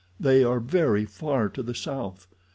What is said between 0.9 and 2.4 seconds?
far to the south.